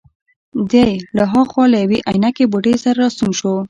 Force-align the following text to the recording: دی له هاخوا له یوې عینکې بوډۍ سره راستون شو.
دی 0.71 0.89
له 1.17 1.23
هاخوا 1.31 1.65
له 1.71 1.77
یوې 1.83 1.99
عینکې 2.09 2.45
بوډۍ 2.51 2.75
سره 2.83 2.97
راستون 3.01 3.31
شو. 3.39 3.53